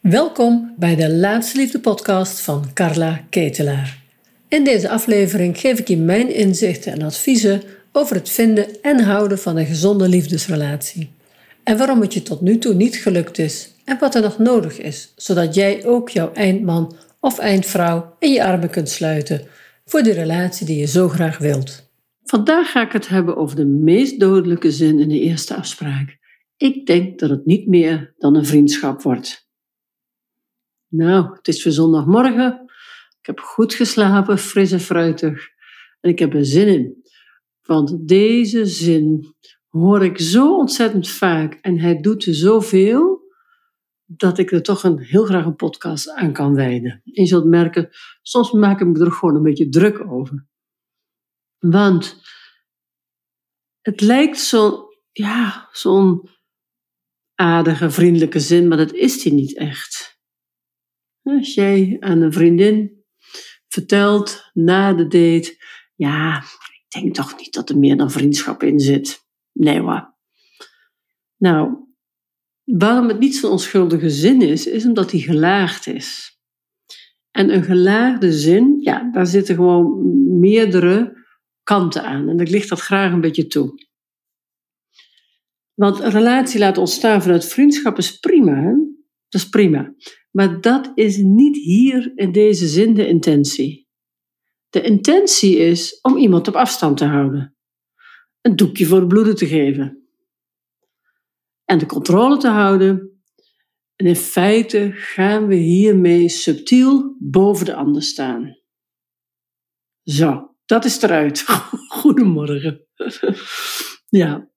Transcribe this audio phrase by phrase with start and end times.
[0.00, 4.02] Welkom bij de Laatste Liefde podcast van Carla Ketelaar.
[4.48, 9.38] In deze aflevering geef ik je mijn inzichten en adviezen over het vinden en houden
[9.38, 11.10] van een gezonde liefdesrelatie.
[11.62, 14.78] En waarom het je tot nu toe niet gelukt is en wat er nog nodig
[14.78, 19.46] is, zodat jij ook jouw eindman of eindvrouw in je armen kunt sluiten
[19.84, 21.90] voor de relatie die je zo graag wilt.
[22.24, 26.18] Vandaag ga ik het hebben over de meest dodelijke zin in de eerste afspraak.
[26.56, 29.48] Ik denk dat het niet meer dan een vriendschap wordt.
[30.90, 32.64] Nou, het is weer zondagmorgen.
[33.20, 35.48] Ik heb goed geslapen, fris en fruitig.
[36.00, 37.02] En ik heb er zin in.
[37.62, 39.34] Want deze zin
[39.68, 43.20] hoor ik zo ontzettend vaak en hij doet zoveel
[44.04, 46.90] dat ik er toch een, heel graag een podcast aan kan wijden.
[46.90, 47.88] En je zult merken,
[48.22, 50.46] soms maak ik me er gewoon een beetje druk over.
[51.58, 52.22] Want
[53.80, 56.28] het lijkt zo, ja, zo'n
[57.34, 60.19] aardige, vriendelijke zin, maar dat is die niet echt.
[61.22, 63.04] Als jij aan een vriendin
[63.68, 65.56] vertelt na de date,
[65.94, 69.26] ja, ik denk toch niet dat er meer dan vriendschap in zit.
[69.52, 70.14] Nee hoor.
[71.36, 71.88] Nou,
[72.64, 76.38] waarom het niet zo'n onschuldige zin is, is omdat die gelaagd is.
[77.30, 80.00] En een gelaagde zin, ja, daar zitten gewoon
[80.40, 81.18] meerdere
[81.62, 82.28] kanten aan.
[82.28, 83.88] En ik licht dat graag een beetje toe.
[85.74, 88.54] Want een relatie laten ontstaan vanuit vriendschap is prima.
[88.54, 88.72] Hè?
[89.28, 89.94] Dat is prima.
[90.30, 93.88] Maar dat is niet hier in deze zin de intentie.
[94.68, 97.56] De intentie is om iemand op afstand te houden.
[98.40, 100.08] Een doekje voor het bloeden te geven.
[101.64, 103.22] En de controle te houden.
[103.96, 108.58] En in feite gaan we hiermee subtiel boven de ander staan.
[110.02, 111.44] Zo, dat is eruit.
[112.00, 112.86] Goedemorgen.
[114.08, 114.50] ja.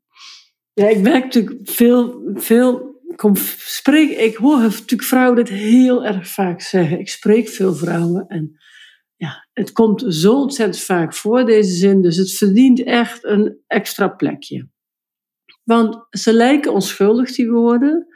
[0.73, 2.92] Ja, ik werk natuurlijk veel, veel
[4.17, 6.99] ik hoor natuurlijk vrouwen dit heel erg vaak zeggen.
[6.99, 8.61] Ik spreek veel vrouwen en
[9.15, 14.07] ja, het komt zo ontzettend vaak voor, deze zin, dus het verdient echt een extra
[14.07, 14.69] plekje.
[15.63, 18.07] Want ze lijken onschuldig, die woorden.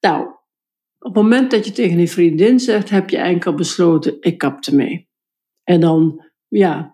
[0.00, 0.26] Nou,
[0.98, 4.64] op het moment dat je tegen een vriendin zegt, heb je al besloten, ik kap
[4.64, 5.08] ermee.
[5.64, 6.92] En dan, ja,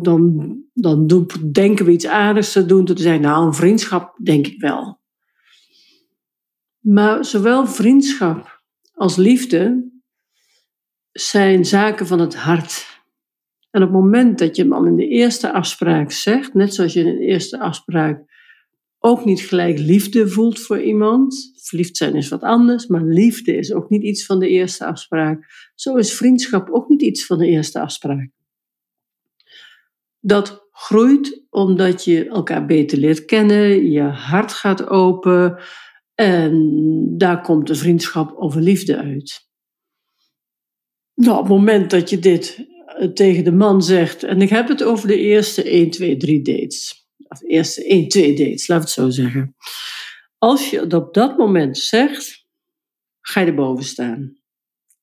[0.00, 2.84] dan, dan denken we iets aardigs te doen.
[2.84, 4.99] Te zeggen, nou, een vriendschap denk ik wel.
[6.80, 9.90] Maar zowel vriendschap als liefde
[11.12, 13.00] zijn zaken van het hart.
[13.70, 16.92] En op het moment dat je hem al in de eerste afspraak zegt, net zoals
[16.92, 18.28] je in de eerste afspraak
[18.98, 21.52] ook niet gelijk liefde voelt voor iemand.
[21.56, 25.70] Verliefd zijn is wat anders, maar liefde is ook niet iets van de eerste afspraak.
[25.74, 28.30] Zo is vriendschap ook niet iets van de eerste afspraak.
[30.20, 35.58] Dat groeit omdat je elkaar beter leert kennen, je hart gaat open,
[36.20, 39.48] en daar komt de vriendschap over liefde uit.
[41.14, 44.68] Nou, op het moment dat je dit eh, tegen de man zegt, en ik heb
[44.68, 47.08] het over de eerste 1, 2, 3 dates.
[47.28, 49.56] Of de eerste 1, 2 dates, laat het zo zeggen.
[50.38, 52.46] Als je het op dat moment zegt,
[53.20, 54.38] ga je erboven staan.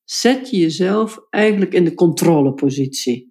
[0.04, 3.28] Zet je jezelf eigenlijk in de controlepositie.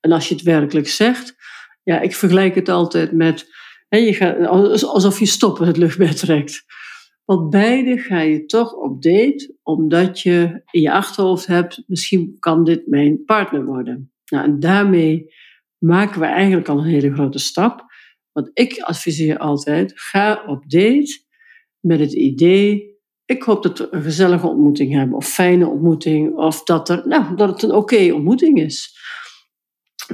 [0.00, 1.34] En als je het werkelijk zegt,
[1.82, 3.46] ja, ik vergelijk het altijd met,
[3.88, 4.46] hè, je gaat,
[4.82, 6.66] alsof je stoppen het luchtbed trekt.
[7.28, 12.64] Want beide ga je toch op date, omdat je in je achterhoofd hebt, misschien kan
[12.64, 14.12] dit mijn partner worden.
[14.24, 15.34] Nou, en daarmee
[15.78, 17.84] maken we eigenlijk al een hele grote stap.
[18.32, 21.24] Want ik adviseer altijd, ga op date
[21.80, 26.62] met het idee, ik hoop dat we een gezellige ontmoeting hebben, of fijne ontmoeting, of
[26.62, 28.98] dat, er, nou, dat het een oké ontmoeting is.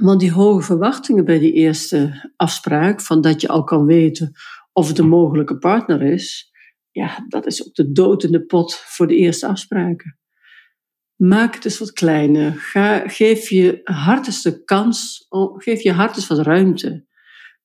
[0.01, 4.33] Want die hoge verwachtingen bij die eerste afspraak, van dat je al kan weten
[4.73, 6.53] of het een mogelijke partner is,
[6.95, 10.19] ja, dat is ook de dood in de pot voor de eerste afspraken.
[11.17, 12.53] Maak het eens wat kleiner.
[12.53, 17.07] Ga, geef je hart eens de kans, geef je hart eens wat ruimte.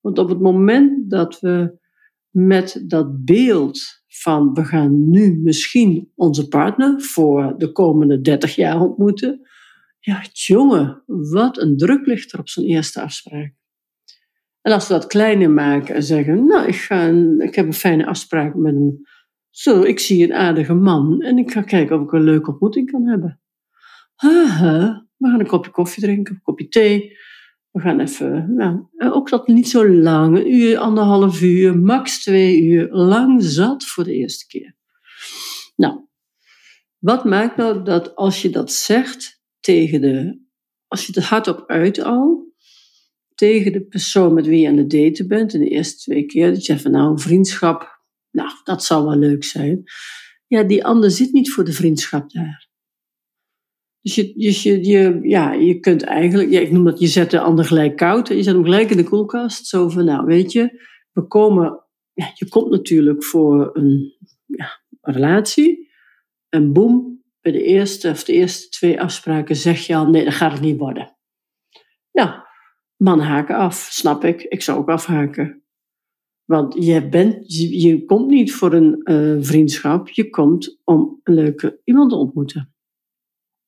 [0.01, 1.77] Want op het moment dat we
[2.29, 8.81] met dat beeld van we gaan nu misschien onze partner voor de komende 30 jaar
[8.81, 9.47] ontmoeten.
[9.99, 13.53] Ja, jongen, wat een druk ligt er op zo'n eerste afspraak.
[14.61, 18.05] En als we dat kleiner maken en zeggen, nou, ik, ga ik heb een fijne
[18.05, 19.07] afspraak met een
[19.59, 22.91] zo, ik zie een aardige man en ik ga kijken of ik een leuke ontmoeting
[22.91, 23.41] kan hebben.
[24.15, 27.17] Haha, we gaan een kopje koffie drinken, een kopje thee.
[27.71, 32.61] We gaan even, nou, ook dat niet zo lang, een uur, anderhalf uur, max twee
[32.61, 34.75] uur, lang zat voor de eerste keer.
[35.75, 35.99] Nou,
[36.97, 40.41] wat maakt nou dat als je dat zegt tegen de,
[40.87, 42.53] als je het hardop uit al,
[43.35, 46.53] tegen de persoon met wie je aan het daten bent, in de eerste twee keer,
[46.53, 47.98] dat je van nou, vriendschap
[48.31, 49.83] nou, dat zou wel leuk zijn.
[50.47, 52.69] ja, die ander zit niet voor de vriendschap daar.
[54.01, 57.31] Dus je, dus je, je, ja, je kunt eigenlijk, ja, ik noem dat, je zet
[57.31, 58.27] de ander gelijk koud.
[58.27, 59.65] Je zet hem gelijk in de koelkast.
[59.65, 61.83] Zo van, nou weet je, we komen,
[62.13, 65.89] ja, je komt natuurlijk voor een, ja, een relatie.
[66.49, 70.33] En boem, bij de eerste of de eerste twee afspraken zeg je al, nee, dat
[70.33, 71.17] gaat het niet worden.
[72.11, 72.29] Nou,
[72.97, 74.41] man haken af, snap ik.
[74.41, 75.58] Ik zou ook afhaken.
[76.49, 81.81] Want je, bent, je, komt niet voor een uh, vriendschap, je komt om een leuke
[81.83, 82.73] iemand te ontmoeten.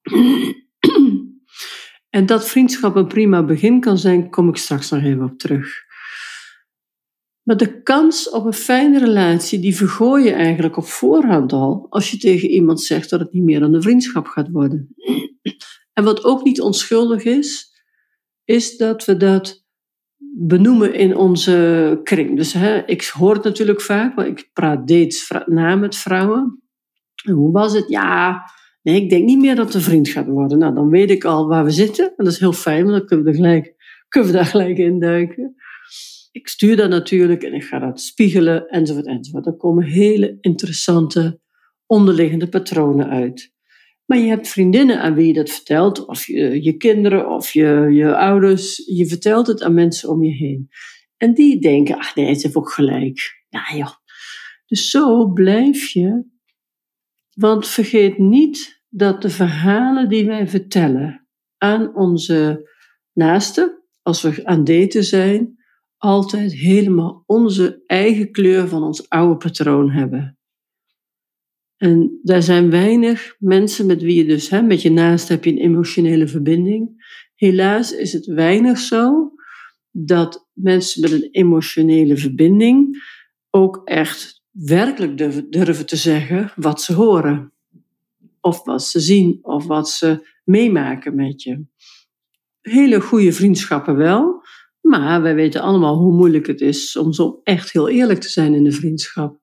[2.18, 5.84] en dat vriendschap een prima begin kan zijn, kom ik straks nog even op terug.
[7.42, 12.12] Maar de kans op een fijne relatie, die vergooi je eigenlijk op voorhand al, als
[12.12, 14.96] je tegen iemand zegt dat het niet meer dan een vriendschap gaat worden.
[15.94, 17.72] en wat ook niet onschuldig is,
[18.44, 19.61] is dat we dat
[20.48, 22.38] benoemen in onze kring.
[22.38, 26.64] Dus hè, ik hoor het natuurlijk vaak, want ik praat dates na met vrouwen.
[27.24, 27.90] En hoe was het?
[27.90, 28.44] Ja,
[28.82, 30.58] nee, ik denk niet meer dat het een vriend gaat worden.
[30.58, 32.06] Nou, dan weet ik al waar we zitten.
[32.06, 33.76] En dat is heel fijn, want dan kunnen we, gelijk,
[34.08, 35.56] kunnen we daar gelijk in duiken.
[36.32, 39.46] Ik stuur dat natuurlijk en ik ga dat spiegelen, enzovoort, enzovoort.
[39.46, 41.40] Er komen hele interessante
[41.86, 43.54] onderliggende patronen uit.
[44.12, 47.88] Maar je hebt vriendinnen aan wie je dat vertelt, of je, je kinderen of je,
[47.92, 48.84] je ouders.
[48.86, 50.70] Je vertelt het aan mensen om je heen.
[51.18, 53.46] En die denken, ach nee, ze heeft ook gelijk.
[53.50, 53.96] Ja joh.
[54.66, 56.26] Dus zo blijf je.
[57.34, 62.70] Want vergeet niet dat de verhalen die wij vertellen aan onze
[63.14, 65.56] naasten, als we aan daten zijn,
[65.98, 70.40] altijd helemaal onze eigen kleur van ons oude patroon hebben.
[71.82, 75.52] En daar zijn weinig mensen met wie je dus, hè, met je naast heb je
[75.52, 77.06] een emotionele verbinding.
[77.36, 79.32] Helaas is het weinig zo
[79.92, 83.04] dat mensen met een emotionele verbinding
[83.50, 85.18] ook echt werkelijk
[85.52, 87.54] durven te zeggen wat ze horen.
[88.42, 91.66] Of wat ze zien, of wat ze meemaken met je.
[92.62, 94.44] Hele goede vriendschappen wel,
[94.82, 98.54] maar wij weten allemaal hoe moeilijk het is om zo echt heel eerlijk te zijn
[98.54, 99.40] in de vriendschap.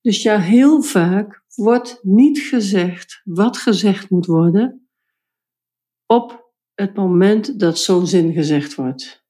[0.00, 4.88] Dus ja, heel vaak wordt niet gezegd wat gezegd moet worden
[6.06, 9.24] op het moment dat zo'n zin gezegd wordt.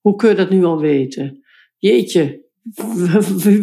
[0.00, 1.44] Hoe kun je dat nu al weten?
[1.76, 2.44] Jeetje,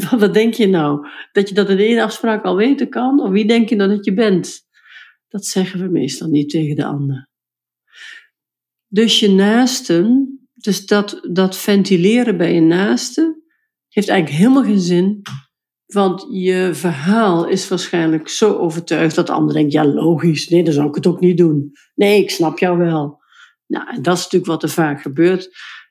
[0.19, 1.07] wat denk je nou?
[1.31, 3.21] Dat je dat in één afspraak al weten kan?
[3.21, 4.61] Of wie denk je dan dat je bent?
[5.27, 7.29] Dat zeggen we meestal niet tegen de ander.
[8.87, 13.43] Dus je naasten, dus dat, dat ventileren bij je naasten,
[13.89, 15.21] heeft eigenlijk helemaal geen zin
[15.85, 20.73] want je verhaal is waarschijnlijk zo overtuigd dat de ander denkt: ja, logisch, nee, dan
[20.73, 21.71] zou ik het ook niet doen.
[21.95, 23.23] Nee, ik snap jou wel.
[23.67, 25.49] Nou, en dat is natuurlijk wat er vaak gebeurt.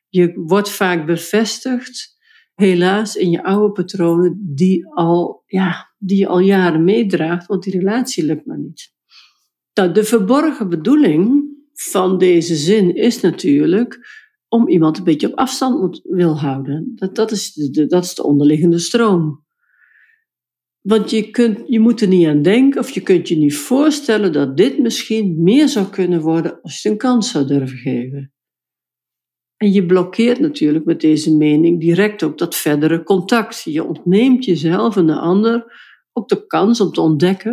[0.08, 2.16] Je wordt vaak bevestigd,
[2.54, 7.78] helaas, in je oude patronen die, al, ja, die je al jaren meedraagt, want die
[7.78, 8.92] relatie lukt maar niet.
[9.74, 13.98] Nou, de verborgen bedoeling van deze zin is natuurlijk
[14.48, 16.92] om iemand een beetje op afstand moet, wil houden.
[16.94, 19.43] Dat, dat, is de, dat is de onderliggende stroom.
[20.88, 24.32] Want je, kunt, je moet er niet aan denken of je kunt je niet voorstellen
[24.32, 28.32] dat dit misschien meer zou kunnen worden als je een kans zou durven geven.
[29.56, 33.62] En je blokkeert natuurlijk met deze mening direct ook dat verdere contact.
[33.62, 35.64] Je ontneemt jezelf en de ander
[36.12, 37.52] ook de kans om te ontdekken,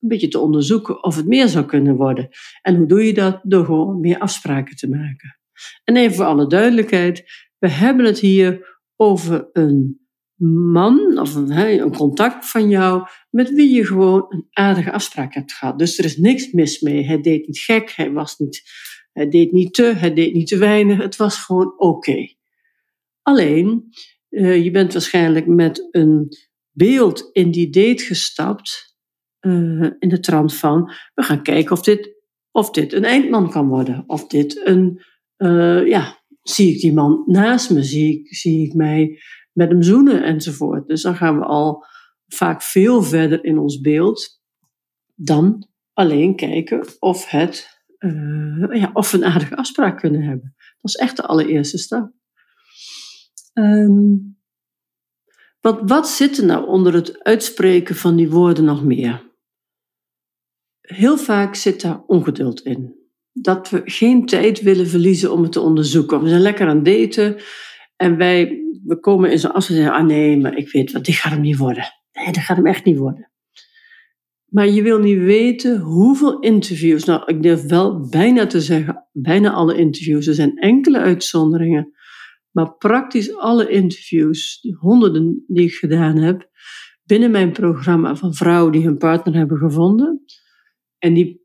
[0.00, 2.28] een beetje te onderzoeken of het meer zou kunnen worden.
[2.62, 3.40] En hoe doe je dat?
[3.42, 5.38] Door gewoon meer afspraken te maken.
[5.84, 7.24] En even voor alle duidelijkheid,
[7.58, 10.00] we hebben het hier over een
[10.48, 11.50] man of een,
[11.82, 15.78] een contact van jou met wie je gewoon een aardige afspraak hebt gehad.
[15.78, 17.04] Dus er is niks mis mee.
[17.04, 18.62] Hij deed niet gek, hij, was niet,
[19.12, 20.98] hij deed niet te, hij deed niet te weinig.
[20.98, 22.34] Het was gewoon oké.
[23.22, 23.84] Alleen,
[24.30, 26.28] uh, je bent waarschijnlijk met een
[26.70, 28.96] beeld in die date gestapt,
[29.40, 32.10] uh, in de trant van, we gaan kijken of dit,
[32.50, 34.04] of dit een eindman kan worden.
[34.06, 35.02] Of dit een,
[35.38, 39.18] uh, ja, zie ik die man naast me, zie ik, zie ik mij
[39.52, 40.86] met hem zoenen enzovoort.
[40.86, 41.84] Dus dan gaan we al
[42.26, 44.42] vaak veel verder in ons beeld
[45.14, 50.54] dan alleen kijken of, het, uh, ja, of we een aardige afspraak kunnen hebben.
[50.56, 52.12] Dat is echt de allereerste stap.
[53.54, 54.38] Um,
[55.60, 59.28] wat, wat zit er nou onder het uitspreken van die woorden nog meer?
[60.80, 62.98] Heel vaak zit daar ongeduld in.
[63.32, 66.22] Dat we geen tijd willen verliezen om het te onderzoeken.
[66.22, 67.36] We zijn lekker aan daten
[68.00, 71.04] en wij we komen in zo'n afstand en zeggen, ah nee, maar ik weet wat,
[71.04, 71.84] dit gaat hem niet worden.
[72.12, 73.30] Nee, dat gaat hem echt niet worden.
[74.46, 79.52] Maar je wil niet weten hoeveel interviews, nou ik durf wel bijna te zeggen, bijna
[79.52, 81.92] alle interviews, er zijn enkele uitzonderingen,
[82.50, 86.50] maar praktisch alle interviews, die honderden die ik gedaan heb,
[87.02, 90.24] binnen mijn programma van vrouwen die hun partner hebben gevonden.
[90.98, 91.44] En die,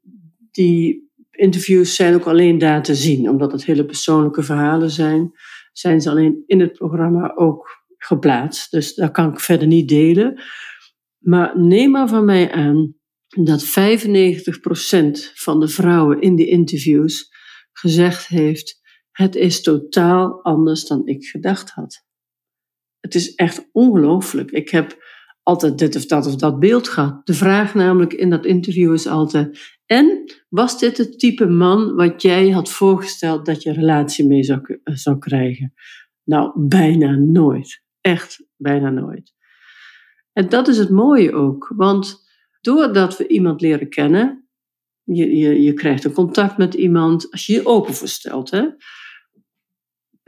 [0.52, 5.32] die interviews zijn ook alleen daar te zien, omdat het hele persoonlijke verhalen zijn.
[5.78, 8.72] Zijn ze alleen in het programma ook geplaatst.
[8.72, 10.42] Dus dat kan ik verder niet delen.
[11.20, 12.96] Maar neem maar van mij aan
[13.28, 13.68] dat 95%
[15.34, 17.30] van de vrouwen in die interviews
[17.72, 18.80] gezegd heeft:
[19.12, 22.04] Het is totaal anders dan ik gedacht had.
[23.00, 24.52] Het is echt ongelooflijk.
[24.52, 25.04] Ik heb
[25.44, 27.26] altijd dit of dat of dat beeld gehad.
[27.26, 32.22] De vraag namelijk in dat interview is altijd: En was dit het type man wat
[32.22, 35.74] jij had voorgesteld dat je relatie mee zou, zou krijgen?
[36.24, 37.84] Nou, bijna nooit.
[38.02, 39.34] Echt bijna nooit.
[40.34, 42.24] En dat is het mooie ook, want
[42.62, 44.48] doordat we iemand leren kennen,
[45.04, 48.68] je, je, je krijgt een contact met iemand, als je je open voorstelt, hè?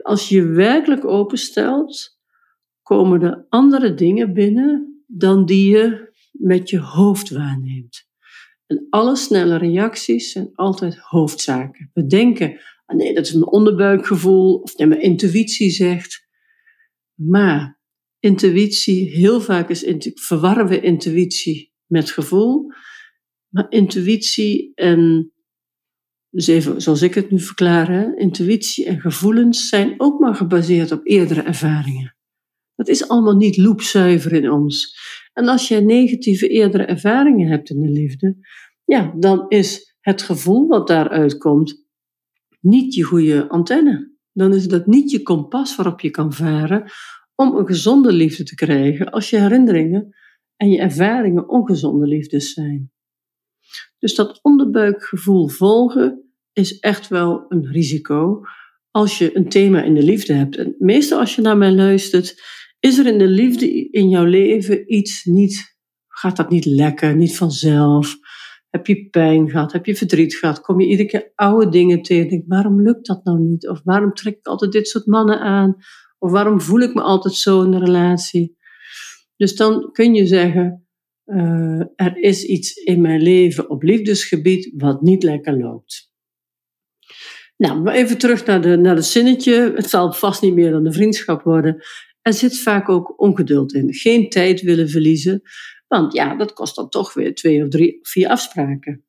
[0.08, 2.18] als je werkelijk openstelt,
[2.82, 8.07] komen er andere dingen binnen dan die je met je hoofd waarneemt.
[8.68, 11.90] En alle snelle reacties zijn altijd hoofdzaken.
[11.92, 16.28] We denken, ah nee, dat is mijn onderbuikgevoel, of nee, mijn intuïtie zegt.
[17.14, 17.80] Maar
[18.18, 19.84] intuïtie, heel vaak is,
[20.14, 22.72] verwarren we intuïtie met gevoel.
[23.48, 25.32] Maar intuïtie en,
[26.30, 31.00] dus even zoals ik het nu verklaar, intuïtie en gevoelens zijn ook maar gebaseerd op
[31.06, 32.16] eerdere ervaringen.
[32.74, 34.98] Dat is allemaal niet loepzuiver in ons.
[35.38, 38.36] En als je negatieve eerdere ervaringen hebt in de liefde,
[38.84, 41.86] ja, dan is het gevoel wat daaruit komt
[42.60, 44.16] niet je goede antenne.
[44.32, 46.90] Dan is dat niet je kompas waarop je kan varen
[47.34, 50.16] om een gezonde liefde te krijgen als je herinneringen
[50.56, 52.92] en je ervaringen ongezonde liefdes zijn.
[53.98, 58.40] Dus dat onderbuikgevoel volgen is echt wel een risico
[58.90, 60.56] als je een thema in de liefde hebt.
[60.56, 62.42] En meestal als je naar mij luistert,
[62.80, 65.76] is er in de liefde in jouw leven iets niet,
[66.08, 68.16] gaat dat niet lekker, niet vanzelf?
[68.68, 69.72] Heb je pijn gehad?
[69.72, 70.60] Heb je verdriet gehad?
[70.60, 72.28] Kom je iedere keer oude dingen tegen?
[72.28, 73.68] Denk, waarom lukt dat nou niet?
[73.68, 75.76] Of waarom trek ik altijd dit soort mannen aan?
[76.18, 78.56] Of waarom voel ik me altijd zo in een relatie?
[79.36, 80.86] Dus dan kun je zeggen,
[81.26, 86.12] uh, er is iets in mijn leven op liefdesgebied wat niet lekker loopt.
[87.56, 89.72] Nou, maar even terug naar, de, naar het zinnetje.
[89.74, 91.82] Het zal vast niet meer dan een vriendschap worden.
[92.28, 93.94] Er zit vaak ook ongeduld in.
[93.94, 95.42] Geen tijd willen verliezen.
[95.86, 99.04] Want ja, dat kost dan toch weer twee of drie, vier afspraken.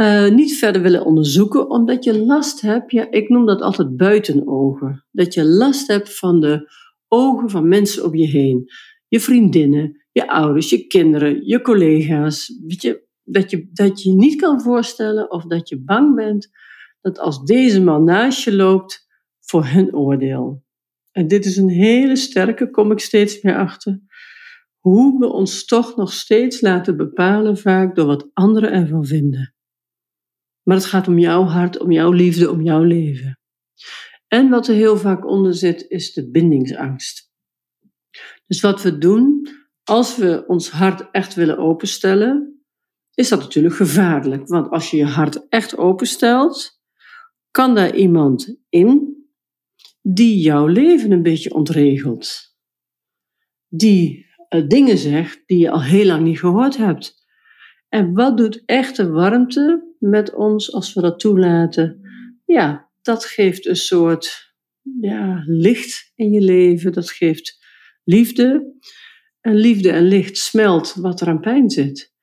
[0.00, 5.04] Uh, niet verder willen onderzoeken, omdat je last hebt, ja, ik noem dat altijd buitenogen.
[5.10, 6.70] Dat je last hebt van de
[7.08, 8.70] ogen van mensen om je heen.
[9.08, 12.60] Je vriendinnen, je ouders, je kinderen, je collega's.
[12.66, 16.48] Weet je, dat, je, dat je niet kan voorstellen of dat je bang bent
[17.00, 19.06] dat als deze man naast je loopt,
[19.40, 20.64] voor hun oordeel.
[21.16, 24.00] En dit is een hele sterke, kom ik steeds meer achter.
[24.78, 29.54] Hoe we ons toch nog steeds laten bepalen, vaak door wat anderen ervan vinden.
[30.62, 33.38] Maar het gaat om jouw hart, om jouw liefde, om jouw leven.
[34.28, 37.30] En wat er heel vaak onder zit, is de bindingsangst.
[38.46, 39.48] Dus wat we doen,
[39.82, 42.62] als we ons hart echt willen openstellen,
[43.14, 44.48] is dat natuurlijk gevaarlijk.
[44.48, 46.80] Want als je je hart echt openstelt,
[47.50, 49.16] kan daar iemand in
[50.08, 52.56] die jouw leven een beetje ontregelt.
[53.68, 57.24] Die uh, dingen zegt die je al heel lang niet gehoord hebt.
[57.88, 62.00] En wat doet echte warmte met ons als we dat toelaten?
[62.44, 64.54] Ja, dat geeft een soort
[65.00, 66.92] ja, licht in je leven.
[66.92, 67.64] Dat geeft
[68.04, 68.74] liefde.
[69.40, 72.14] En liefde en licht smelt wat er aan pijn zit.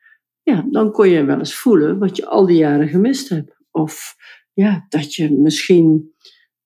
[0.42, 3.56] Ja, dan kon je wel eens voelen wat je al die jaren gemist hebt.
[3.72, 4.16] Of
[4.54, 6.14] ja, dat je misschien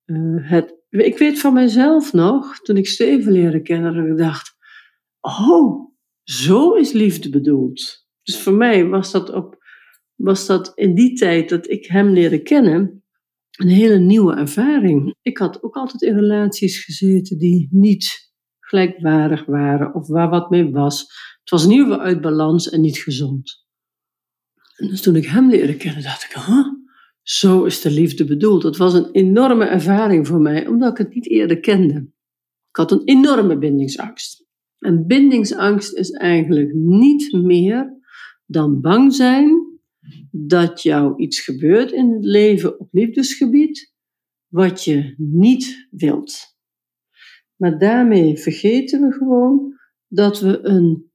[0.06, 0.77] uh, het.
[0.90, 4.56] Ik weet van mezelf nog, toen ik Steven leerde kennen, dat ik dacht:
[5.20, 5.92] Oh,
[6.24, 8.06] zo is liefde bedoeld.
[8.24, 9.58] Dus voor mij was dat, op,
[10.16, 13.04] was dat in die tijd dat ik hem leerde kennen
[13.52, 15.16] een hele nieuwe ervaring.
[15.22, 20.72] Ik had ook altijd in relaties gezeten die niet gelijkwaardig waren of waar wat mee
[20.72, 21.00] was.
[21.40, 23.66] Het was in uit balans en niet gezond.
[24.76, 26.68] En dus toen ik hem leerde kennen, dacht ik, huh?
[27.30, 28.62] Zo is de liefde bedoeld.
[28.62, 31.96] Dat was een enorme ervaring voor mij, omdat ik het niet eerder kende.
[32.70, 34.46] Ik had een enorme bindingsangst.
[34.78, 38.00] En bindingsangst is eigenlijk niet meer
[38.46, 39.80] dan bang zijn
[40.32, 43.94] dat jou iets gebeurt in het leven op liefdesgebied
[44.48, 46.58] wat je niet wilt.
[47.56, 49.74] Maar daarmee vergeten we gewoon
[50.08, 51.12] dat we een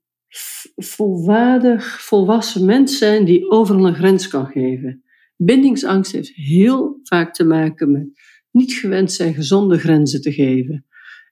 [0.75, 5.02] volwaardig, volwassen mens zijn die overal een grens kan geven.
[5.36, 8.20] Bindingsangst heeft heel vaak te maken met
[8.50, 10.86] niet gewend zijn gezonde grenzen te geven.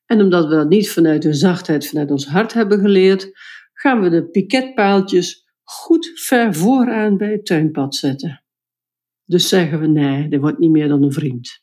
[0.07, 3.31] En omdat we dat niet vanuit de zachtheid, vanuit ons hart hebben geleerd,
[3.73, 8.45] gaan we de piketpaaltjes goed ver vooraan bij het tuinpad zetten.
[9.25, 11.63] Dus zeggen we nee, dit wordt niet meer dan een vriend.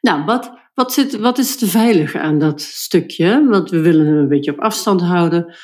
[0.00, 3.46] Nou, wat, wat, zit, wat is te veilig aan dat stukje?
[3.48, 5.54] Want we willen hem een beetje op afstand houden.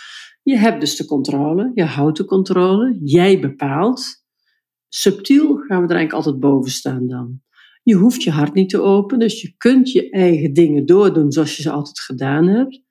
[0.43, 4.25] Je hebt dus de controle, je houdt de controle, jij bepaalt.
[4.99, 7.41] Subtiel gaan we er eigenlijk altijd boven staan dan.
[7.83, 11.57] Je hoeft je hart niet te openen, dus je kunt je eigen dingen doordoen zoals
[11.57, 12.83] je ze altijd gedaan hebt.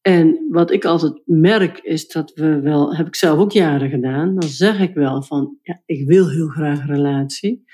[0.00, 4.34] En wat ik altijd merk is dat we wel, heb ik zelf ook jaren gedaan,
[4.34, 7.64] dan zeg ik wel van, ja, ik wil heel graag relatie.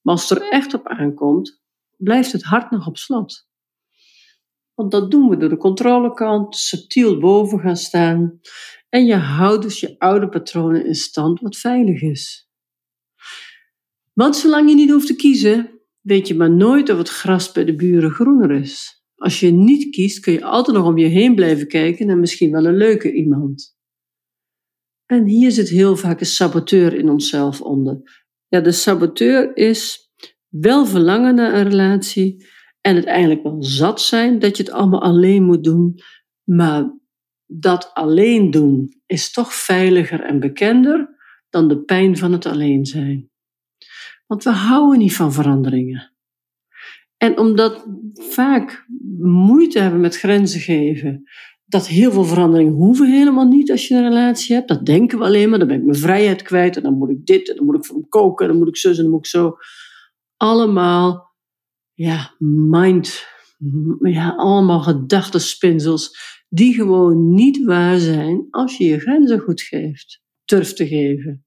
[0.00, 1.62] Maar als het er echt op aankomt,
[1.96, 3.48] blijft het hart nog op slot.
[4.74, 8.40] Want dat doen we door de controlekant subtiel boven gaan staan.
[8.88, 12.49] En je houdt dus je oude patronen in stand wat veilig is.
[14.20, 17.64] Want zolang je niet hoeft te kiezen, weet je maar nooit of het gras bij
[17.64, 19.04] de buren groener is.
[19.14, 22.50] Als je niet kiest, kun je altijd nog om je heen blijven kijken naar misschien
[22.50, 23.76] wel een leuke iemand.
[25.06, 28.00] En hier zit heel vaak een saboteur in onszelf onder.
[28.48, 30.10] Ja, de saboteur is
[30.48, 32.46] wel verlangen naar een relatie
[32.80, 35.94] en het eigenlijk wel zat zijn dat je het allemaal alleen moet doen,
[36.44, 36.98] maar
[37.46, 41.08] dat alleen doen is toch veiliger en bekender
[41.50, 43.29] dan de pijn van het alleen zijn.
[44.30, 46.12] Want we houden niet van veranderingen.
[47.16, 48.86] En omdat vaak
[49.18, 51.22] moeite hebben met grenzen geven,
[51.64, 54.68] dat heel veel veranderingen hoeven helemaal niet als je een relatie hebt.
[54.68, 57.26] Dat denken we alleen maar, dan ben ik mijn vrijheid kwijt en dan moet ik
[57.26, 59.12] dit en dan moet ik voor hem koken en dan moet ik zus en dan
[59.12, 59.56] moet ik zo.
[60.36, 61.34] Allemaal,
[61.92, 63.26] ja, mind,
[64.00, 66.16] ja, allemaal gedachtenspinsels
[66.48, 71.44] die gewoon niet waar zijn als je je grenzen goed geeft, durft te geven.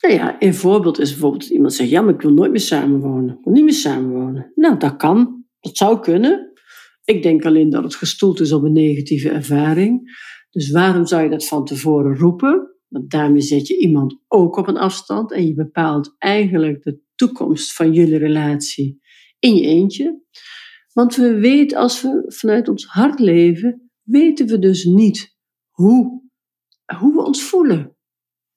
[0.00, 2.60] Nou ja, een voorbeeld is bijvoorbeeld dat iemand zegt, ja, maar ik wil nooit meer
[2.60, 3.34] samenwonen.
[3.34, 4.52] Ik wil niet meer samenwonen.
[4.54, 5.44] Nou, dat kan.
[5.60, 6.52] Dat zou kunnen.
[7.04, 10.16] Ik denk alleen dat het gestoeld is op een negatieve ervaring.
[10.50, 12.76] Dus waarom zou je dat van tevoren roepen?
[12.88, 17.74] Want daarmee zet je iemand ook op een afstand en je bepaalt eigenlijk de toekomst
[17.74, 19.00] van jullie relatie
[19.38, 20.22] in je eentje.
[20.92, 25.36] Want we weten, als we vanuit ons hart leven, weten we dus niet
[25.70, 26.22] hoe,
[26.98, 27.96] hoe we ons voelen.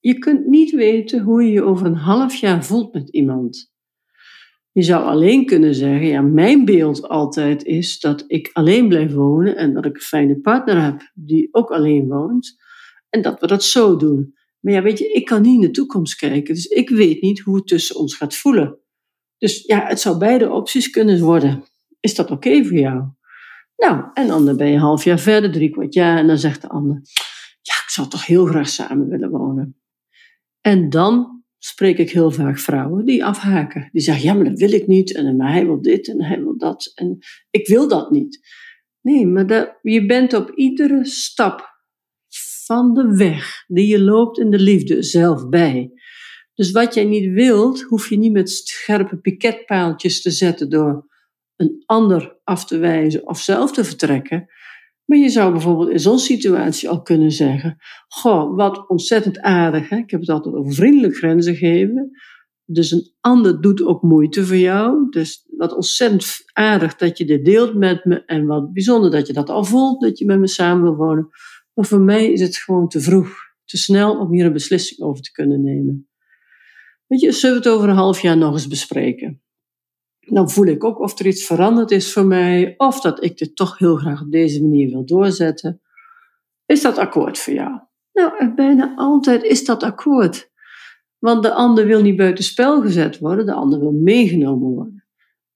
[0.01, 3.71] Je kunt niet weten hoe je je over een half jaar voelt met iemand.
[4.71, 9.55] Je zou alleen kunnen zeggen, ja, mijn beeld altijd is dat ik alleen blijf wonen
[9.55, 12.55] en dat ik een fijne partner heb die ook alleen woont
[13.09, 14.33] en dat we dat zo doen.
[14.59, 17.39] Maar ja, weet je, ik kan niet in de toekomst kijken, dus ik weet niet
[17.39, 18.79] hoe het tussen ons gaat voelen.
[19.37, 21.63] Dus ja, het zou beide opties kunnen worden.
[21.99, 23.03] Is dat oké voor jou?
[23.75, 26.61] Nou, en dan ben je een half jaar verder, drie kwart jaar, en dan zegt
[26.61, 26.95] de ander,
[27.61, 29.80] ja, ik zou toch heel graag samen willen wonen.
[30.61, 33.89] En dan spreek ik heel vaak vrouwen die afhaken.
[33.91, 35.15] Die zeggen, ja, maar dat wil ik niet.
[35.15, 36.91] En maar hij wil dit en hij wil dat.
[36.95, 37.17] En
[37.49, 38.39] ik wil dat niet.
[39.01, 41.69] Nee, maar dat, je bent op iedere stap
[42.65, 45.91] van de weg die je loopt in de liefde zelf bij.
[46.53, 51.07] Dus wat jij niet wilt, hoef je niet met scherpe piketpaaltjes te zetten door
[51.55, 54.47] een ander af te wijzen of zelf te vertrekken.
[55.11, 59.89] Maar je zou bijvoorbeeld in zo'n situatie al kunnen zeggen: Goh, wat ontzettend aardig.
[59.89, 59.97] Hè?
[59.97, 62.11] Ik heb het altijd over vriendelijk grenzen geven.
[62.65, 65.09] Dus een ander doet ook moeite voor jou.
[65.09, 68.25] Dus wat ontzettend aardig dat je dit deelt met me.
[68.25, 71.29] En wat bijzonder dat je dat al voelt, dat je met me samen wil wonen.
[71.73, 75.23] Maar voor mij is het gewoon te vroeg, te snel om hier een beslissing over
[75.23, 76.09] te kunnen nemen.
[77.07, 79.40] Weet je, zullen we het over een half jaar nog eens bespreken?
[80.27, 83.55] Dan voel ik ook of er iets veranderd is voor mij, of dat ik dit
[83.55, 85.81] toch heel graag op deze manier wil doorzetten.
[86.65, 87.79] Is dat akkoord voor jou?
[88.13, 90.51] Nou, bijna altijd is dat akkoord.
[91.19, 95.05] Want de ander wil niet buitenspel gezet worden, de ander wil meegenomen worden.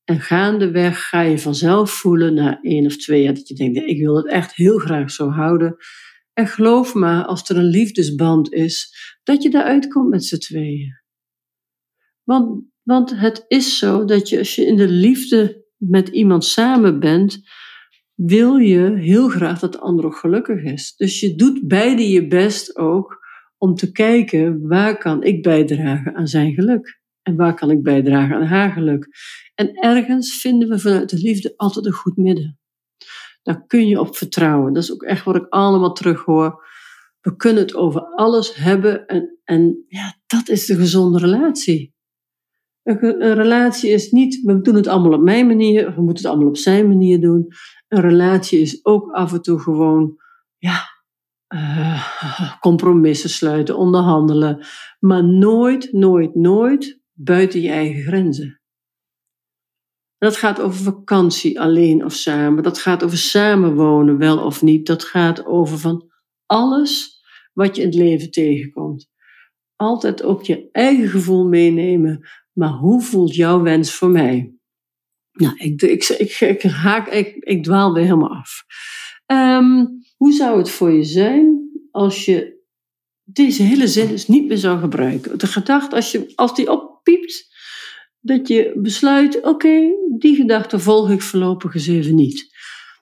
[0.04, 4.00] En gaandeweg ga je vanzelf voelen na één of twee jaar dat je denkt, ik
[4.00, 5.78] wil het echt heel graag zo houden.
[6.34, 11.00] En geloof maar, als er een liefdesband is, dat je daaruit komt met z'n tweeën.
[12.24, 17.00] Want want het is zo dat je als je in de liefde met iemand samen
[17.00, 17.42] bent,
[18.16, 20.96] wil je heel graag dat de ander ook gelukkig is.
[20.96, 23.24] Dus je doet beide je best ook
[23.58, 28.36] om te kijken waar kan ik bijdragen aan zijn geluk en waar kan ik bijdragen
[28.36, 29.08] aan haar geluk.
[29.56, 32.60] En ergens vinden we vanuit de liefde altijd een goed midden.
[33.42, 34.74] Daar kun je op vertrouwen.
[34.74, 36.64] Dat is ook echt wat ik allemaal terughoor.
[37.22, 41.95] We kunnen het over alles hebben en, en ja, dat is de gezonde relatie.
[42.86, 46.48] Een, relatie is niet, we doen het allemaal op mijn manier, we moeten het allemaal
[46.48, 47.48] op zijn manier doen.
[47.88, 50.16] Een relatie is ook af en toe gewoon,
[50.58, 50.84] ja,
[51.56, 54.66] uh, compromissen sluiten, onderhandelen.
[55.00, 58.62] Maar nooit, nooit, nooit buiten je eigen grenzen.
[60.18, 62.64] Dat gaat over vakantie alleen of samen.
[62.64, 64.88] Dat gaat over samenwonen, wel of niet.
[64.88, 66.12] Dat gaat over van
[66.46, 67.22] alles
[67.54, 69.10] wat je in het leven tegenkomt.
[69.76, 72.28] Altijd ook je eigen gevoel meenemen.
[72.56, 74.54] Maar hoe voelt jouw wens voor mij?
[75.32, 78.64] Nou, ik, ik, ik, ik haak, ik, ik dwaal weer helemaal af.
[79.26, 79.86] Ehm,
[80.18, 82.64] hoe zou het voor je zijn als je
[83.24, 85.38] deze hele zin dus niet meer zou gebruiken?
[85.38, 87.54] De gedachte, als, je, als die oppiept,
[88.20, 92.54] dat je besluit, oké, die gedachte volg ik voorlopig eens even niet.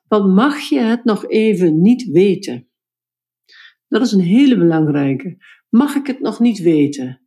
[0.07, 2.67] Want mag je het nog even niet weten?
[3.87, 5.37] Dat is een hele belangrijke.
[5.69, 7.22] Mag ik het nog niet weten?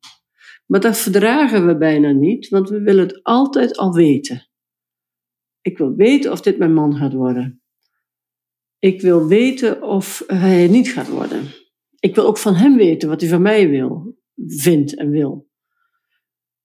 [0.66, 4.48] Maar dat verdragen we bijna niet, want we willen het altijd al weten.
[5.60, 7.62] Ik wil weten of dit mijn man gaat worden.
[8.78, 11.50] Ik wil weten of hij niet gaat worden.
[11.98, 15.48] Ik wil ook van hem weten wat hij van mij wil, vindt en wil.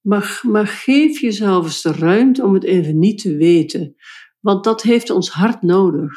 [0.02, 3.96] Maar, maar geef jezelf eens de ruimte om het even niet te weten,
[4.40, 6.12] want dat heeft ons hart nodig.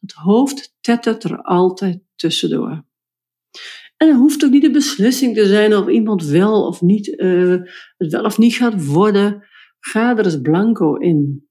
[0.00, 2.84] Het hoofd tettert er altijd tussendoor.
[4.02, 7.56] En het hoeft ook niet de beslissing te zijn of iemand wel of niet, uh,
[7.96, 9.46] het wel of niet gaat worden.
[9.78, 11.48] Ga er eens blanco in.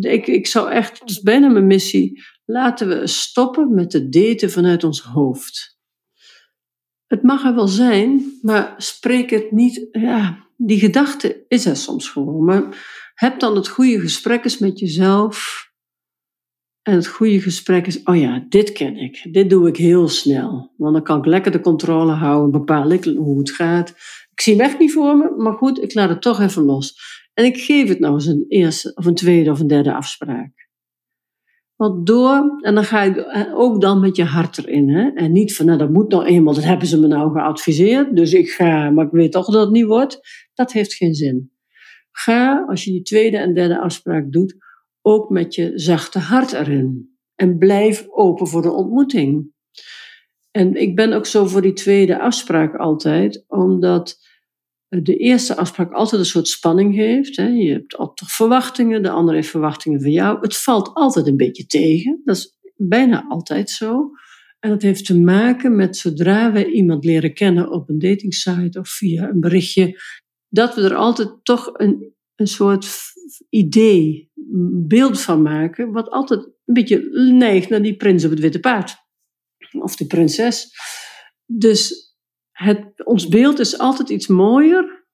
[0.00, 4.50] Ik, ik zou echt, het is bijna mijn missie, laten we stoppen met het daten
[4.50, 5.78] vanuit ons hoofd.
[7.06, 9.88] Het mag er wel zijn, maar spreek het niet.
[9.90, 12.44] Ja, die gedachte is er soms gewoon.
[12.44, 15.66] Maar heb dan het goede gesprek eens met jezelf.
[16.88, 19.26] En het goede gesprek is: oh ja, dit ken ik.
[19.32, 20.72] Dit doe ik heel snel.
[20.76, 23.88] Want dan kan ik lekker de controle houden, bepaal ik hoe het gaat.
[24.32, 26.98] Ik zie hem echt niet voor me, maar goed, ik laat het toch even los.
[27.34, 30.68] En ik geef het nou eens een eerste, of een tweede of een derde afspraak.
[31.76, 34.88] Want door, en dan ga je ook dan met je hart erin.
[34.88, 35.10] Hè?
[35.14, 38.32] En niet van, nou dat moet nou eenmaal, dat hebben ze me nou geadviseerd, dus
[38.32, 40.20] ik ga, maar ik weet toch dat het niet wordt.
[40.54, 41.52] Dat heeft geen zin.
[42.10, 44.56] Ga, als je die tweede en derde afspraak doet,
[45.08, 47.16] ook met je zachte hart erin.
[47.34, 49.52] En blijf open voor de ontmoeting.
[50.50, 54.18] En ik ben ook zo voor die tweede afspraak altijd, omdat
[54.88, 57.36] de eerste afspraak altijd een soort spanning geeft.
[57.36, 57.46] Hè.
[57.46, 60.40] Je hebt altijd verwachtingen, de andere heeft verwachtingen van jou.
[60.40, 62.20] Het valt altijd een beetje tegen.
[62.24, 64.10] Dat is bijna altijd zo.
[64.58, 68.88] En dat heeft te maken met zodra we iemand leren kennen op een datingsite of
[68.88, 70.00] via een berichtje,
[70.48, 72.86] dat we er altijd toch een, een soort
[73.48, 74.30] idee,
[74.86, 78.96] beeld van maken, wat altijd een beetje neigt naar die prins op het witte paard.
[79.80, 80.70] Of die prinses.
[81.46, 82.14] Dus
[82.50, 85.06] het, ons beeld is altijd iets mooier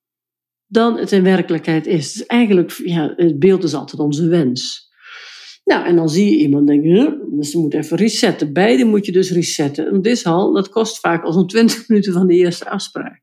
[0.67, 2.13] dan het in werkelijkheid is.
[2.13, 4.93] Dus eigenlijk, ja, het beeld is altijd onze wens.
[5.65, 8.53] Nou, en dan zie je iemand denken, dus ze moet even resetten.
[8.53, 9.87] Beide moet je dus resetten.
[9.87, 13.23] En dit al, dat kost vaak al zo'n 20 minuten van de eerste afspraak.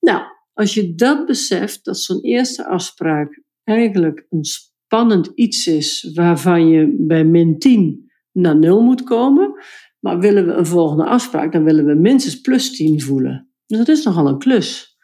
[0.00, 0.22] Nou,
[0.52, 6.96] als je dat beseft, dat zo'n eerste afspraak eigenlijk een spannend iets is waarvan je
[6.98, 9.54] bij min 10 naar 0 moet komen,
[10.00, 13.50] maar willen we een volgende afspraak, dan willen we minstens plus 10 voelen.
[13.66, 14.96] Dus dat is nogal een klus.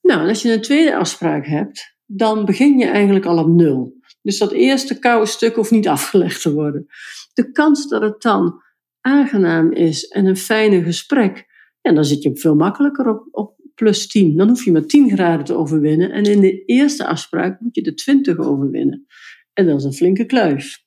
[0.00, 4.00] Nou, als je een tweede afspraak hebt, dan begin je eigenlijk al op nul.
[4.22, 6.86] Dus dat eerste koude stuk hoeft niet afgelegd te worden.
[7.34, 8.62] De kans dat het dan
[9.00, 11.46] aangenaam is en een fijne gesprek,
[11.80, 14.36] ja, dan zit je veel makkelijker op, op plus 10.
[14.36, 16.10] Dan hoef je maar 10 graden te overwinnen.
[16.10, 19.06] En in de eerste afspraak moet je de 20 overwinnen.
[19.52, 20.84] En dat is een flinke kluif.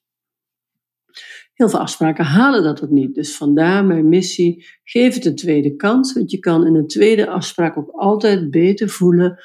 [1.53, 3.15] Heel veel afspraken halen dat ook niet.
[3.15, 7.27] Dus vandaar mijn missie, geef het een tweede kans, want je kan in een tweede
[7.27, 9.39] afspraak ook altijd beter voelen,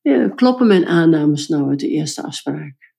[0.00, 2.92] ja, kloppen mijn aannames nou uit de eerste afspraak?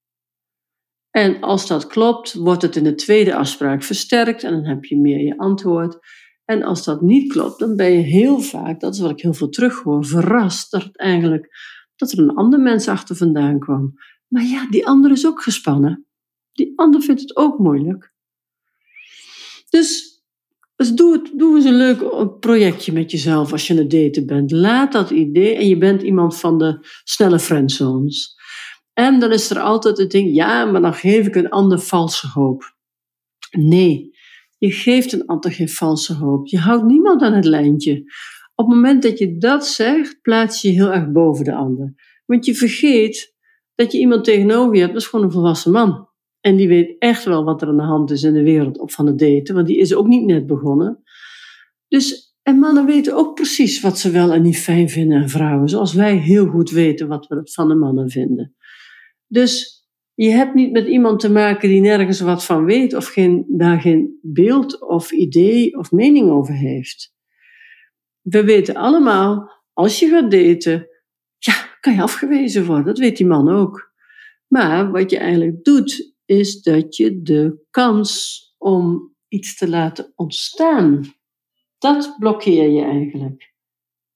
[1.12, 4.98] En als dat klopt, wordt het in de tweede afspraak versterkt en dan heb je
[4.98, 6.00] meer je antwoord.
[6.46, 9.34] En als dat niet klopt, dan ben je heel vaak, dat is wat ik heel
[9.34, 11.50] veel terughoor, verrast dat eigenlijk
[11.96, 13.94] dat er een ander mens achter vandaan kwam.
[14.28, 16.08] Maar ja, die ander is ook gespannen.
[16.52, 18.14] Die ander vindt het ook moeilijk.
[19.70, 20.22] Dus,
[20.76, 24.26] dus doe, het, doe eens een leuk projectje met jezelf als je aan het daten
[24.26, 24.52] bent.
[24.52, 28.36] Laat dat idee en je bent iemand van de snelle friendzones.
[28.94, 32.28] En dan is er altijd het ding, ja, maar dan geef ik een ander valse
[32.28, 32.76] hoop.
[33.52, 34.15] Nee,
[34.58, 36.48] je geeft een ander geen valse hoop.
[36.48, 38.04] Je houdt niemand aan het lijntje.
[38.56, 41.94] Op het moment dat je dat zegt, plaats je je heel erg boven de ander.
[42.26, 43.36] Want je vergeet
[43.76, 46.10] dat je iemand tegenover je hebt, dat is gewoon een volwassen man.
[46.40, 48.92] En die weet echt wel wat er aan de hand is in de wereld op
[48.92, 51.04] van het daten, want die is ook niet net begonnen.
[51.88, 55.70] Dus, en mannen weten ook precies wat ze wel en niet fijn vinden aan vrouwen,
[55.70, 58.56] zoals wij heel goed weten wat we van de mannen vinden.
[59.28, 59.75] Dus
[60.16, 63.82] je hebt niet met iemand te maken die nergens wat van weet of geen, daar
[63.82, 67.14] geen beeld of idee of mening over heeft.
[68.22, 70.88] We weten allemaal, als je gaat daten,
[71.38, 72.86] ja, kan je afgewezen worden.
[72.86, 73.94] Dat weet die man ook.
[74.48, 81.14] Maar wat je eigenlijk doet, is dat je de kans om iets te laten ontstaan,
[81.78, 83.54] dat blokkeer je eigenlijk.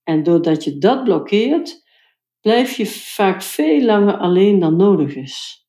[0.04, 1.84] En doordat je dat blokkeert,
[2.42, 5.68] blijf je vaak veel langer alleen dan nodig is.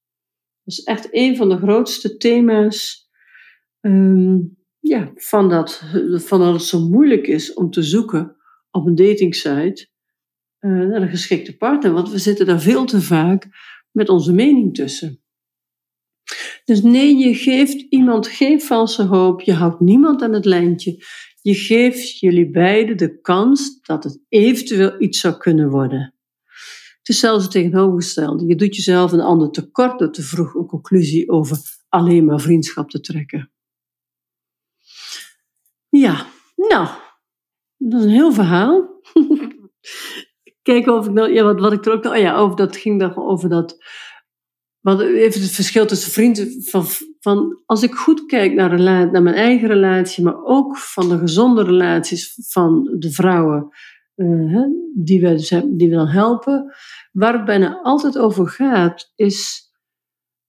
[0.71, 3.09] Is echt een van de grootste thema's
[3.81, 4.39] ehm,
[4.81, 8.37] ja, van, dat, van dat het zo moeilijk is om te zoeken
[8.71, 9.89] op een datingsite
[10.61, 11.93] uh, naar een geschikte partner.
[11.93, 13.49] Want we zitten daar veel te vaak
[13.91, 15.23] met onze mening tussen.
[16.65, 21.05] Dus nee, je geeft iemand geen valse hoop, je houdt niemand aan het lijntje.
[21.43, 26.15] Je geeft jullie beiden de kans dat het eventueel iets zou kunnen worden.
[27.01, 28.47] Het is zelfs het tegenovergestelde.
[28.47, 31.59] Je doet jezelf een ander tekort door te vroeg een conclusie over
[31.89, 33.51] alleen maar vriendschap te trekken.
[35.89, 36.89] Ja, nou,
[37.77, 39.01] dat is een heel verhaal.
[40.63, 43.01] Kijk of ik nou, ja, wat, wat ik er ook oh ja, over dat ging
[43.01, 43.79] dan over dat
[44.81, 46.63] wat even het verschil tussen vrienden.
[46.63, 46.85] Van,
[47.21, 51.63] van, als ik goed kijk naar, naar mijn eigen relatie, maar ook van de gezonde
[51.63, 53.69] relaties van de vrouwen
[54.21, 56.75] uh, die, we, die we dan helpen.
[57.13, 59.71] Waar het bijna altijd over gaat, is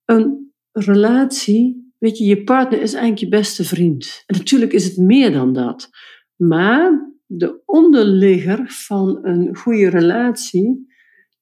[0.06, 1.94] een relatie.
[1.98, 4.24] Weet je, je partner is eigenlijk je beste vriend.
[4.26, 5.90] En natuurlijk is het meer dan dat.
[6.36, 10.88] Maar de onderligger van een goede relatie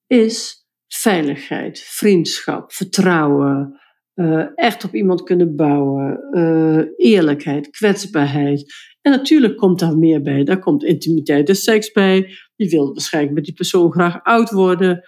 [0.07, 3.79] is veiligheid, vriendschap, vertrouwen,
[4.15, 8.73] uh, echt op iemand kunnen bouwen, uh, eerlijkheid, kwetsbaarheid.
[9.01, 10.43] En natuurlijk komt daar meer bij.
[10.43, 12.31] Daar komt intimiteit en seks bij.
[12.55, 15.07] Je wilt waarschijnlijk met die persoon graag oud worden.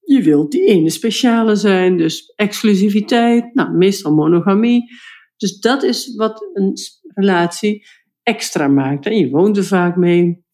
[0.00, 4.90] Je wilt die ene speciale zijn, dus exclusiviteit, nou, meestal monogamie.
[5.36, 6.72] Dus dat is wat een
[7.14, 7.86] relatie
[8.22, 9.06] extra maakt.
[9.06, 10.44] En je woont er vaak mee.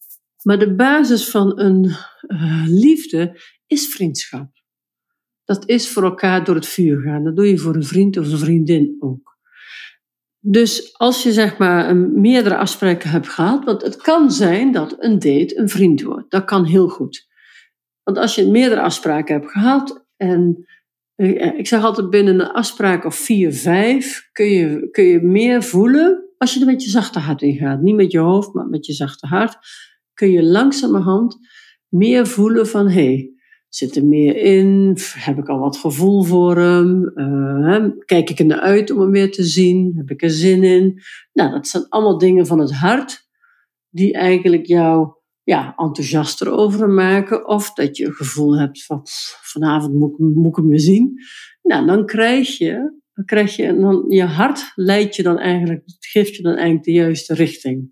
[0.42, 4.50] Maar de basis van een uh, liefde is vriendschap.
[5.44, 7.24] Dat is voor elkaar door het vuur gaan.
[7.24, 9.38] Dat doe je voor een vriend of een vriendin ook.
[10.42, 15.18] Dus als je zeg maar meerdere afspraken hebt gehad, want het kan zijn dat een
[15.18, 16.31] date een vriend wordt.
[16.31, 17.29] Dat kan heel goed.
[18.03, 20.66] Want als je meerdere afspraken hebt gehad en
[21.14, 25.62] eh, ik zeg altijd binnen een afspraak of vier, vijf kun je, kun je meer
[25.62, 27.81] voelen als je er met je zachte hart in gaat.
[27.81, 29.59] Niet met je hoofd, maar met je zachte hart.
[30.14, 31.38] Kun je langzamerhand
[31.88, 33.39] meer voelen van hé, hey,
[33.70, 34.96] Zit er meer in?
[35.14, 37.12] Heb ik al wat gevoel voor hem?
[37.14, 39.92] Uh, kijk ik er naar uit om hem weer te zien?
[39.96, 41.02] Heb ik er zin in?
[41.33, 43.28] Nou, dat zijn allemaal dingen van het hart
[43.88, 47.48] die eigenlijk jou ja, enthousiaster over hem maken.
[47.48, 49.00] Of dat je een gevoel hebt van
[49.42, 51.14] vanavond moet, moet ik hem weer zien.
[51.62, 56.37] Nou, dan krijg je, dan krijg je dan, je hart leidt je dan eigenlijk, geeft
[56.37, 57.90] je dan eigenlijk de juiste richting.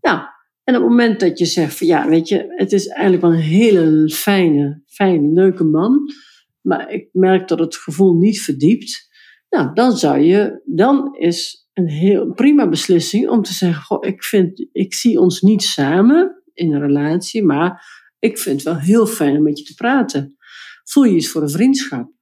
[0.00, 0.20] Nou,
[0.64, 3.32] en op het moment dat je zegt van ja, weet je, het is eigenlijk wel
[3.32, 6.12] een hele fijne, fijne, leuke man,
[6.60, 9.10] maar ik merk dat het gevoel niet verdiept,
[9.48, 14.24] nou, dan zou je, dan is een heel prima beslissing om te zeggen, goh, ik
[14.24, 17.84] vind, ik zie ons niet samen in een relatie, maar
[18.18, 20.36] ik vind het wel heel fijn om met je te praten.
[20.84, 22.12] Voel je iets voor een vriendschap?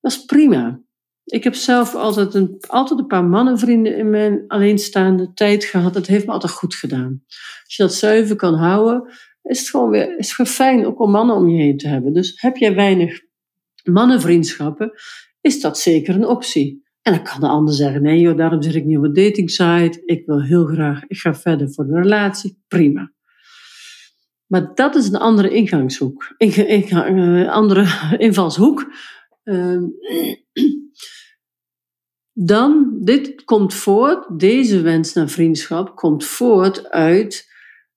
[0.00, 0.82] Dat is prima.
[1.24, 5.94] Ik heb zelf altijd een, altijd een paar mannenvrienden in mijn alleenstaande tijd gehad.
[5.94, 7.22] Dat heeft me altijd goed gedaan.
[7.64, 9.08] Als je dat zuiver kan houden,
[9.42, 12.12] is het gewoon weer is het fijn ook om mannen om je heen te hebben.
[12.12, 13.20] Dus heb jij weinig
[13.84, 14.92] mannenvriendschappen,
[15.40, 16.88] is dat zeker een optie.
[17.02, 20.02] En dan kan de ander zeggen, nee joh, daarom zit ik niet op een datingsite.
[20.04, 22.62] Ik wil heel graag, ik ga verder voor een relatie.
[22.68, 23.12] Prima.
[24.46, 26.34] Maar dat is een andere ingangshoek.
[26.38, 27.86] Een uh, andere
[28.26, 28.92] invalshoek.
[29.44, 29.82] Uh,
[32.42, 37.48] dan, dit komt voort, deze wens naar vriendschap komt voort uit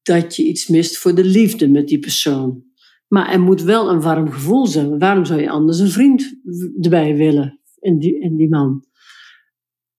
[0.02, 2.64] dat je iets mist voor de liefde met die persoon.
[3.08, 5.00] Maar er moet wel een warm gevoel zijn.
[5.00, 6.40] Waarom zou je anders een vriend
[6.82, 8.86] erbij willen in die, in die man?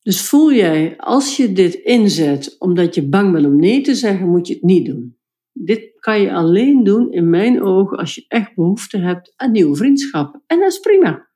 [0.00, 4.28] Dus voel jij, als je dit inzet omdat je bang bent om nee te zeggen,
[4.28, 5.18] moet je het niet doen.
[5.52, 9.76] Dit kan je alleen doen, in mijn ogen, als je echt behoefte hebt aan nieuwe
[9.76, 10.42] vriendschappen.
[10.46, 11.28] En dat is prima.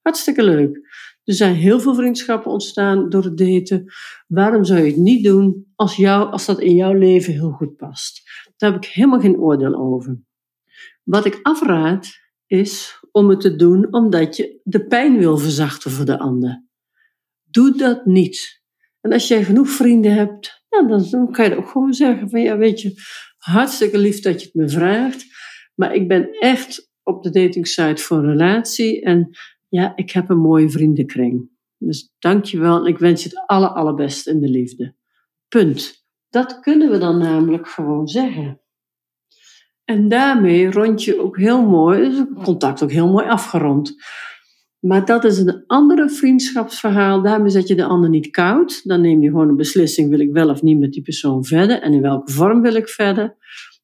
[0.00, 0.80] Hartstikke leuk.
[1.26, 3.92] Er zijn heel veel vriendschappen ontstaan door het daten.
[4.26, 7.76] Waarom zou je het niet doen als, jou, als dat in jouw leven heel goed
[7.76, 8.22] past?
[8.56, 10.20] Daar heb ik helemaal geen oordeel over.
[11.02, 12.08] Wat ik afraad
[12.46, 16.64] is om het te doen omdat je de pijn wil verzachten voor de ander.
[17.44, 18.62] Doe dat niet.
[19.00, 22.56] En als jij genoeg vrienden hebt, nou, dan kan je ook gewoon zeggen van ja,
[22.56, 22.94] weet je,
[23.36, 25.24] hartstikke lief dat je het me vraagt,
[25.74, 29.30] maar ik ben echt op de datingsite voor een relatie en
[29.68, 31.50] ja, ik heb een mooie vriendenkring.
[31.78, 32.86] Dus dankjewel.
[32.86, 34.94] Ik wens je het aller, allerbeste in de liefde.
[35.48, 36.04] Punt.
[36.28, 38.60] Dat kunnen we dan namelijk gewoon zeggen.
[39.84, 43.94] En daarmee rond je ook heel mooi, is het contact ook heel mooi afgerond.
[44.78, 47.22] Maar dat is een andere vriendschapsverhaal.
[47.22, 48.80] Daarmee zet je de ander niet koud.
[48.84, 51.80] Dan neem je gewoon een beslissing: wil ik wel of niet met die persoon verder?
[51.80, 53.36] En in welke vorm wil ik verder?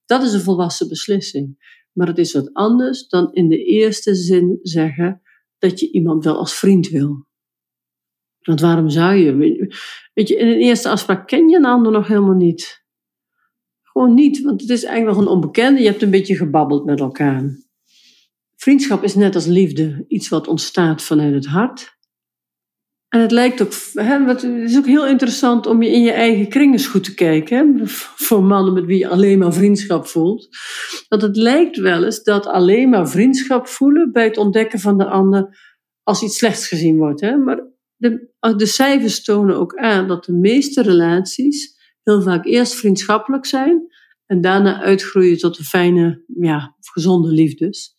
[0.06, 1.70] Dat is een volwassen beslissing.
[1.92, 5.21] Maar het is wat anders dan in de eerste zin zeggen
[5.62, 7.26] dat je iemand wel als vriend wil.
[8.40, 9.36] Want waarom zou je?
[10.14, 12.84] Weet je, in een eerste afspraak ken je een ander nog helemaal niet.
[13.82, 15.80] Gewoon niet, want het is eigenlijk nog een onbekende.
[15.80, 17.58] Je hebt een beetje gebabbeld met elkaar.
[18.56, 21.98] Vriendschap is net als liefde, iets wat ontstaat vanuit het hart.
[23.12, 26.48] En het lijkt ook, hè, het is ook heel interessant om je in je eigen
[26.48, 27.56] kring eens goed te kijken.
[27.56, 30.48] Hè, voor mannen met wie je alleen maar vriendschap voelt.
[31.08, 35.06] Want het lijkt wel eens dat alleen maar vriendschap voelen bij het ontdekken van de
[35.06, 35.58] ander
[36.02, 37.20] als iets slechts gezien wordt.
[37.20, 37.36] Hè.
[37.36, 37.60] Maar
[37.96, 43.82] de, de cijfers tonen ook aan dat de meeste relaties heel vaak eerst vriendschappelijk zijn
[44.26, 47.94] en daarna uitgroeien tot een fijne, ja, gezonde liefdes.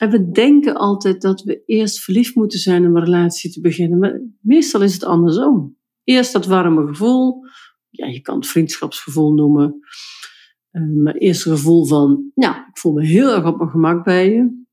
[0.00, 3.98] En we denken altijd dat we eerst verliefd moeten zijn om een relatie te beginnen,
[3.98, 5.78] maar meestal is het andersom.
[6.04, 7.44] Eerst dat warme gevoel,
[7.88, 9.80] ja, je kan het vriendschapsgevoel noemen,
[10.70, 14.04] eh, maar eerst een gevoel van, ja, ik voel me heel erg op mijn gemak
[14.04, 14.64] bij je.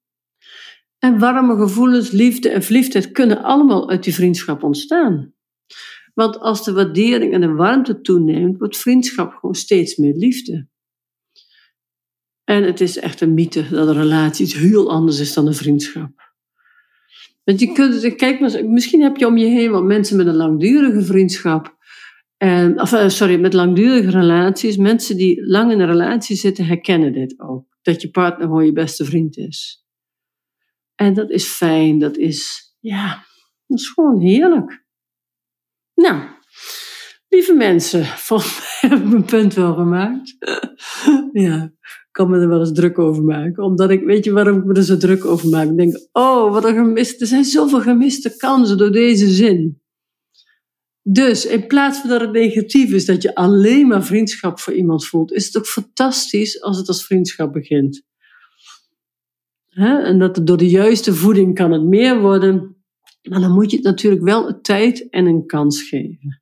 [0.97, 5.33] En warme gevoelens, liefde en verliefdheid kunnen allemaal uit die vriendschap ontstaan.
[6.13, 10.67] Want als de waardering en de warmte toeneemt, wordt vriendschap gewoon steeds meer liefde.
[12.47, 15.53] En het is echt een mythe dat een relatie iets heel anders is dan een
[15.53, 16.11] vriendschap.
[17.43, 21.01] Want je kunt, kijk misschien heb je om je heen wel mensen met een langdurige
[21.01, 21.77] vriendschap.
[22.37, 24.77] En, of, eh, sorry, met langdurige relaties.
[24.77, 27.77] Mensen die lang in een relatie zitten, herkennen dit ook.
[27.81, 29.85] Dat je partner gewoon je beste vriend is.
[30.95, 33.25] En dat is fijn, dat is, ja,
[33.65, 34.85] dat is gewoon heerlijk.
[35.93, 36.23] Nou,
[37.27, 40.35] lieve mensen, volgens mij heb ik mijn punt wel gemaakt.
[41.31, 41.71] ja,
[42.17, 43.63] kan me er wel eens druk over maken.
[43.63, 45.69] Omdat ik, weet je waarom ik me er zo druk over maak?
[45.69, 47.21] Ik denk, oh, wat een gemist.
[47.21, 49.81] Er zijn zoveel gemiste kansen door deze zin.
[51.01, 55.05] Dus in plaats van dat het negatief is dat je alleen maar vriendschap voor iemand
[55.05, 58.03] voelt, is het ook fantastisch als het als vriendschap begint.
[59.69, 62.75] En dat door de juiste voeding kan het meer worden.
[63.29, 66.41] Maar dan moet je het natuurlijk wel een tijd en een kans geven.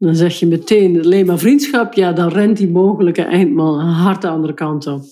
[0.00, 4.28] Dan zeg je meteen alleen maar vriendschap, ja, dan rent die mogelijke eindman hard de
[4.28, 5.02] andere kant op.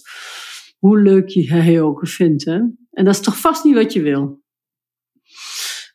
[0.78, 2.56] Hoe leuk je hij ook vindt, hè?
[2.90, 4.42] En dat is toch vast niet wat je wil.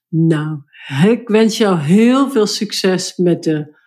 [0.10, 0.58] Nou,
[1.06, 3.77] ik wens jou heel veel succes met de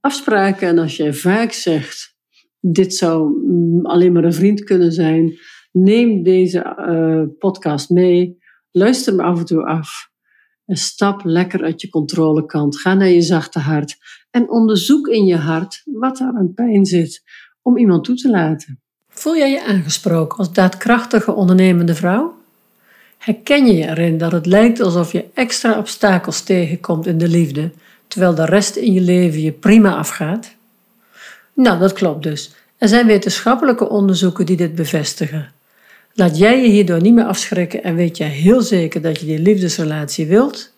[0.00, 0.68] afspraken.
[0.68, 2.16] En als jij vaak zegt,
[2.60, 5.38] dit zou mm, alleen maar een vriend kunnen zijn,
[5.78, 8.38] Neem deze uh, podcast mee.
[8.70, 10.10] Luister me af en toe af.
[10.66, 12.80] En stap lekker uit je controlekant.
[12.80, 13.96] Ga naar je zachte hart.
[14.30, 17.22] En onderzoek in je hart wat daar aan pijn zit
[17.62, 18.80] om iemand toe te laten.
[19.08, 22.34] Voel jij je aangesproken als daadkrachtige ondernemende vrouw?
[23.18, 27.70] Herken je je erin dat het lijkt alsof je extra obstakels tegenkomt in de liefde,
[28.08, 30.54] terwijl de rest in je leven je prima afgaat?
[31.54, 32.54] Nou, dat klopt dus.
[32.78, 35.52] Er zijn wetenschappelijke onderzoeken die dit bevestigen.
[36.18, 39.38] Laat jij je hierdoor niet meer afschrikken en weet jij heel zeker dat je die
[39.38, 40.72] liefdesrelatie wilt?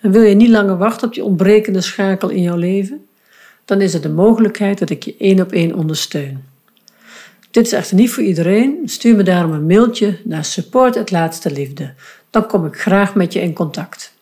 [0.00, 3.06] En wil je niet langer wachten op die ontbrekende schakel in jouw leven?
[3.64, 6.44] Dan is er de mogelijkheid dat ik je één op één ondersteun.
[7.50, 8.82] Dit is echter niet voor iedereen.
[8.84, 11.12] Stuur me daarom een mailtje naar support
[12.30, 14.12] Dan kom ik graag met je in contact.